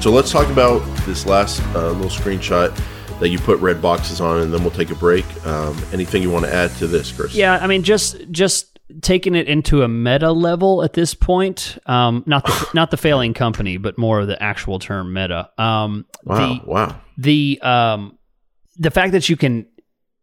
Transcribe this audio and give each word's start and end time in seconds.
So 0.00 0.12
let's 0.12 0.30
talk 0.30 0.48
about 0.48 0.78
this 1.06 1.26
last 1.26 1.60
uh, 1.74 1.90
little 1.90 2.08
screenshot 2.10 2.74
that 3.18 3.30
you 3.30 3.38
put 3.38 3.58
red 3.58 3.82
boxes 3.82 4.20
on, 4.20 4.40
and 4.40 4.54
then 4.54 4.62
we'll 4.62 4.70
take 4.70 4.90
a 4.90 4.94
break. 4.94 5.24
Um, 5.44 5.76
anything 5.92 6.22
you 6.22 6.30
want 6.30 6.44
to 6.44 6.54
add 6.54 6.70
to 6.76 6.86
this, 6.86 7.10
Chris? 7.10 7.34
Yeah, 7.34 7.58
I 7.60 7.66
mean, 7.66 7.82
just 7.82 8.16
just 8.30 8.78
taking 9.02 9.34
it 9.34 9.48
into 9.48 9.82
a 9.82 9.88
meta 9.88 10.30
level 10.30 10.82
at 10.84 10.92
this 10.92 11.14
point. 11.14 11.78
Um, 11.86 12.22
not 12.26 12.46
the 12.46 12.68
not 12.74 12.90
the 12.92 12.96
failing 12.96 13.34
company, 13.34 13.76
but 13.76 13.98
more 13.98 14.20
of 14.20 14.28
the 14.28 14.40
actual 14.42 14.78
term 14.78 15.12
meta. 15.12 15.50
Um, 15.58 16.06
Wow. 16.24 16.36
the, 16.38 16.70
wow. 16.70 17.00
the 17.16 17.60
um 17.62 18.18
the 18.76 18.90
fact 18.90 19.12
that 19.12 19.28
you 19.28 19.36
can 19.36 19.66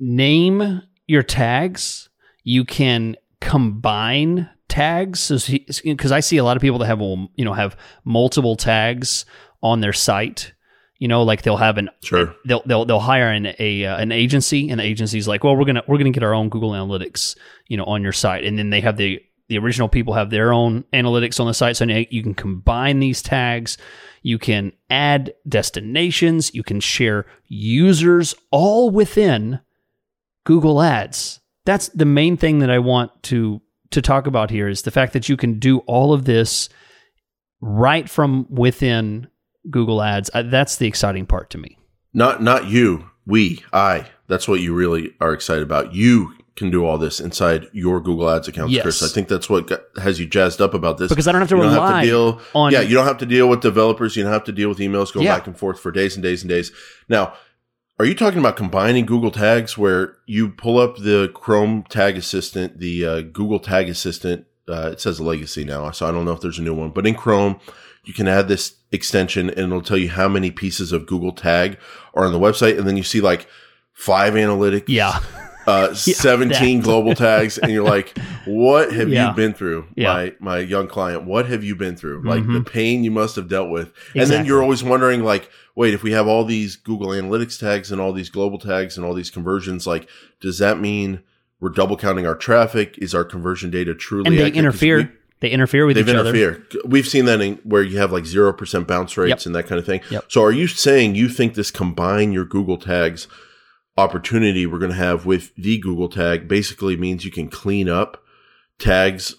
name 0.00 0.82
your 1.06 1.22
tags 1.22 2.08
you 2.44 2.64
can 2.64 3.16
combine 3.40 4.48
tags 4.68 5.50
because 5.82 6.12
i 6.12 6.20
see 6.20 6.36
a 6.36 6.44
lot 6.44 6.56
of 6.56 6.60
people 6.60 6.78
that 6.78 6.86
have 6.86 7.00
you 7.00 7.44
know 7.44 7.52
have 7.54 7.76
multiple 8.04 8.54
tags 8.54 9.24
on 9.62 9.80
their 9.80 9.92
site 9.92 10.52
you 10.98 11.08
know 11.08 11.22
like 11.22 11.42
they'll 11.42 11.56
have 11.56 11.78
an 11.78 11.88
Sure. 12.02 12.34
they'll 12.46 12.62
they'll, 12.66 12.84
they'll 12.84 12.98
hire 13.00 13.30
an 13.30 13.54
a 13.58 13.84
uh, 13.84 13.96
an 13.98 14.12
agency 14.12 14.68
and 14.70 14.80
the 14.80 14.84
agency's 14.84 15.28
like 15.28 15.44
well 15.44 15.56
we're 15.56 15.64
gonna 15.64 15.82
we're 15.86 15.98
gonna 15.98 16.10
get 16.10 16.22
our 16.22 16.34
own 16.34 16.48
google 16.48 16.72
analytics 16.72 17.36
you 17.68 17.76
know 17.76 17.84
on 17.84 18.02
your 18.02 18.12
site. 18.12 18.44
And 18.44 18.58
then 18.58 18.70
they 18.70 18.80
have 18.80 18.96
the 18.96 19.20
the 19.48 19.58
original 19.58 19.88
people 19.88 20.12
have 20.14 20.28
their 20.30 20.52
own 20.52 20.84
analytics 20.92 21.40
on 21.40 21.46
the 21.46 21.54
site. 21.54 21.76
So 21.76 21.86
now 21.86 22.02
you 22.10 22.22
can 22.22 22.34
combine 22.34 23.00
these 23.00 23.22
tags. 23.22 23.78
You 24.22 24.38
can 24.38 24.72
add 24.90 25.32
destinations. 25.48 26.52
You 26.54 26.62
can 26.62 26.80
share 26.80 27.24
users 27.46 28.34
all 28.50 28.90
within 28.90 29.60
google 30.44 30.82
ads. 30.82 31.40
That's 31.64 31.88
the 31.88 32.04
main 32.04 32.36
thing 32.36 32.58
that 32.58 32.70
i 32.70 32.78
want 32.78 33.10
to 33.24 33.60
to 33.90 34.02
talk 34.02 34.26
about 34.26 34.50
here 34.50 34.68
is 34.68 34.82
the 34.82 34.90
fact 34.90 35.12
that 35.14 35.28
you 35.28 35.36
can 35.36 35.58
do 35.58 35.78
all 35.80 36.12
of 36.12 36.24
this 36.24 36.68
right 37.60 38.08
from 38.08 38.46
within 38.50 39.28
google 39.70 40.02
ads 40.02 40.30
Uh, 40.34 40.42
that's 40.42 40.76
the 40.76 40.86
exciting 40.86 41.26
part 41.26 41.50
to 41.50 41.58
me 41.58 41.78
Not 42.14 42.42
not 42.42 42.66
you. 42.66 43.10
We. 43.26 43.62
I. 43.74 44.06
That's 44.26 44.48
what 44.48 44.60
you 44.60 44.72
really 44.74 45.14
are 45.20 45.34
excited 45.34 45.62
about. 45.62 45.92
You 45.94 46.32
can 46.56 46.70
do 46.70 46.84
all 46.86 46.96
this 46.96 47.20
inside 47.20 47.66
your 47.74 48.00
Google 48.00 48.28
Ads 48.30 48.48
accounts, 48.48 48.72
Yes. 48.72 48.82
Chris. 48.82 49.02
I 49.02 49.08
think 49.14 49.28
that's 49.28 49.50
what 49.50 49.66
got, 49.66 49.80
has 50.02 50.18
you 50.18 50.24
jazzed 50.26 50.62
up 50.62 50.72
about 50.74 50.96
this. 50.98 51.10
because 51.10 51.28
i 51.28 51.32
don't 51.32 51.42
have 51.42 51.48
to 51.50 51.56
you 51.56 51.62
don't 51.62 51.72
rely 51.74 51.92
have 51.92 52.00
to 52.02 52.06
deal 52.08 52.40
on 52.54 52.72
yeah 52.72 52.80
you 52.80 52.94
don't 52.94 53.06
have 53.06 53.18
to 53.18 53.26
deal 53.26 53.46
with 53.48 53.60
developers 53.60 54.16
you 54.16 54.22
don't 54.24 54.32
have 54.32 54.44
to 54.44 54.52
deal 54.52 54.68
with 54.70 54.78
emails 54.78 55.12
going 55.12 55.26
Yeah. 55.26 55.36
back 55.36 55.46
and 55.46 55.56
forth 55.58 55.78
for 55.78 55.92
days 55.92 56.16
and 56.16 56.22
days 56.22 56.42
and 56.42 56.48
days 56.48 56.72
now 57.08 57.34
are 58.00 58.06
you 58.06 58.14
talking 58.14 58.38
about 58.40 58.56
combining 58.56 59.04
google 59.06 59.30
tags 59.30 59.76
where 59.78 60.16
you 60.26 60.48
pull 60.48 60.78
up 60.78 60.96
the 60.96 61.30
chrome 61.34 61.84
tag 61.90 62.16
assistant 62.16 62.78
the 62.80 63.04
uh, 63.04 63.20
google 63.20 63.60
tag 63.60 63.88
assistant 63.90 64.46
uh, 64.68 64.90
it 64.92 65.00
says 65.00 65.20
legacy 65.20 65.64
now 65.64 65.90
so 65.90 66.06
i 66.06 66.10
don't 66.12 66.24
know 66.24 66.32
if 66.32 66.40
there's 66.40 66.58
a 66.58 66.62
new 66.62 66.74
one 66.74 66.90
but 66.90 67.06
in 67.06 67.14
chrome 67.14 67.58
you 68.04 68.14
can 68.14 68.28
add 68.28 68.48
this 68.48 68.74
extension 68.92 69.48
and 69.50 69.58
it'll 69.58 69.82
tell 69.82 69.98
you 69.98 70.08
how 70.08 70.28
many 70.28 70.50
pieces 70.50 70.92
of 70.92 71.06
google 71.06 71.32
tag 71.32 71.78
are 72.14 72.24
on 72.24 72.32
the 72.32 72.38
website 72.38 72.78
and 72.78 72.86
then 72.86 72.96
you 72.96 73.02
see 73.02 73.20
like 73.20 73.46
five 73.92 74.34
analytics 74.34 74.84
yeah 74.88 75.18
uh, 75.66 75.92
17 76.22 76.80
global 76.88 77.14
tags 77.14 77.58
and 77.58 77.70
you're 77.70 77.84
like 77.84 78.16
what 78.46 78.90
have 78.92 79.08
Yeah. 79.10 79.28
you 79.30 79.34
been 79.36 79.52
through 79.52 79.86
Yeah. 79.96 80.12
my 80.14 80.34
my 80.38 80.58
young 80.60 80.86
client 80.86 81.24
what 81.24 81.46
have 81.46 81.62
you 81.62 81.74
been 81.76 81.96
through 81.96 82.22
like 82.24 82.42
Mhm. 82.44 82.54
the 82.64 82.70
pain 82.70 83.04
you 83.04 83.10
must 83.10 83.36
have 83.36 83.48
dealt 83.48 83.68
with 83.70 83.92
and 84.14 84.30
then 84.30 84.46
you're 84.46 84.62
always 84.62 84.82
wondering 84.82 85.22
like 85.22 85.50
wait 85.74 85.92
if 85.92 86.02
we 86.02 86.12
have 86.12 86.26
all 86.26 86.44
these 86.44 86.76
google 86.76 87.08
analytics 87.08 87.58
tags 87.60 87.92
and 87.92 88.00
all 88.00 88.12
these 88.14 88.30
global 88.30 88.58
tags 88.58 88.96
and 88.96 89.04
all 89.04 89.12
these 89.14 89.30
conversions 89.30 89.86
like 89.86 90.08
does 90.40 90.58
that 90.58 90.80
mean 90.80 91.20
we're 91.60 91.70
double 91.70 91.96
counting 91.96 92.26
our 92.26 92.34
traffic 92.36 92.96
is 92.98 93.14
our 93.14 93.24
conversion 93.24 93.70
data 93.70 93.94
truly 93.94 94.26
and 94.28 94.38
they 94.38 94.50
interfere 94.52 94.98
we- 94.98 95.08
they 95.40 95.50
interfere 95.50 95.86
with 95.86 95.96
each 95.96 96.08
other 96.08 96.30
interfered. 96.30 96.66
We've 96.84 97.06
seen 97.06 97.24
that 97.26 97.40
in 97.40 97.60
where 97.62 97.82
you 97.84 97.98
have 97.98 98.10
like 98.10 98.26
zero 98.26 98.52
percent 98.52 98.88
bounce 98.88 99.16
rates 99.16 99.42
Yep. 99.42 99.46
and 99.46 99.54
that 99.54 99.66
kind 99.68 99.78
of 99.78 99.86
thing. 99.86 100.00
Yep. 100.10 100.24
So, 100.28 100.42
are 100.42 100.50
you 100.50 100.66
saying 100.66 101.14
you 101.14 101.28
think 101.28 101.54
this 101.54 101.70
combine 101.70 102.32
your 102.32 102.44
Google 102.44 102.76
tags 102.76 103.28
opportunity 103.96 104.66
we're 104.66 104.78
going 104.80 104.90
to 104.90 104.96
have 104.96 105.26
with 105.26 105.54
the 105.56 105.78
Google 105.78 106.08
tag 106.08 106.48
basically 106.48 106.96
means 106.96 107.24
you 107.24 107.30
can 107.30 107.48
clean 107.48 107.88
up 107.88 108.22
tags 108.80 109.36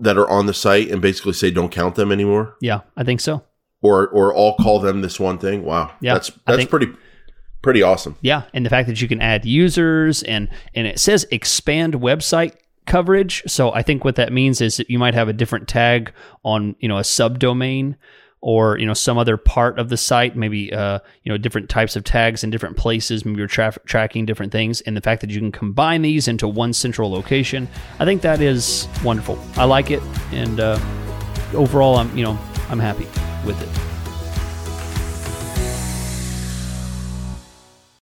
that 0.00 0.16
are 0.16 0.28
on 0.28 0.46
the 0.46 0.54
site 0.54 0.90
and 0.90 1.02
basically 1.02 1.32
say 1.34 1.50
don't 1.50 1.70
count 1.72 1.96
them 1.96 2.10
anymore, 2.10 2.56
yeah 2.62 2.80
i 2.96 3.04
think 3.04 3.20
so 3.20 3.42
or 3.82 4.08
or 4.08 4.32
all 4.34 4.56
call 4.56 4.80
them 4.80 5.02
this 5.02 5.20
one 5.20 5.36
thing? 5.38 5.64
Wow, 5.64 5.92
Yeah, 6.00 6.14
that's 6.14 6.30
that's 6.46 6.56
think- 6.58 6.70
pretty 6.70 6.88
pretty 7.66 7.82
awesome. 7.82 8.14
Yeah, 8.20 8.44
and 8.54 8.64
the 8.64 8.70
fact 8.70 8.86
that 8.86 9.02
you 9.02 9.08
can 9.08 9.20
add 9.20 9.44
users 9.44 10.22
and 10.22 10.48
and 10.76 10.86
it 10.86 11.00
says 11.00 11.26
expand 11.32 11.94
website 11.94 12.54
coverage. 12.86 13.42
So 13.48 13.72
I 13.72 13.82
think 13.82 14.04
what 14.04 14.14
that 14.14 14.32
means 14.32 14.60
is 14.60 14.76
that 14.76 14.88
you 14.88 15.00
might 15.00 15.14
have 15.14 15.26
a 15.26 15.32
different 15.32 15.66
tag 15.66 16.12
on 16.44 16.76
you 16.78 16.86
know 16.86 16.98
a 16.98 17.02
subdomain 17.02 17.96
or 18.40 18.78
you 18.78 18.86
know 18.86 18.94
some 18.94 19.18
other 19.18 19.36
part 19.36 19.80
of 19.80 19.88
the 19.88 19.96
site, 19.96 20.36
maybe 20.36 20.72
uh, 20.72 21.00
you 21.24 21.32
know 21.32 21.36
different 21.36 21.68
types 21.68 21.96
of 21.96 22.04
tags 22.04 22.44
in 22.44 22.50
different 22.50 22.76
places. 22.76 23.24
Maybe 23.24 23.38
you're 23.38 23.48
tra- 23.48 23.74
tracking 23.84 24.26
different 24.26 24.52
things, 24.52 24.80
and 24.82 24.96
the 24.96 25.00
fact 25.00 25.20
that 25.22 25.30
you 25.30 25.40
can 25.40 25.50
combine 25.50 26.02
these 26.02 26.28
into 26.28 26.46
one 26.46 26.72
central 26.72 27.10
location, 27.10 27.66
I 27.98 28.04
think 28.04 28.22
that 28.22 28.40
is 28.40 28.86
wonderful. 29.02 29.40
I 29.56 29.64
like 29.64 29.90
it, 29.90 30.04
and 30.30 30.60
uh, 30.60 30.78
overall, 31.52 31.96
I'm 31.96 32.16
you 32.16 32.22
know 32.22 32.38
I'm 32.68 32.78
happy 32.78 33.06
with 33.44 33.60
it. 33.60 33.95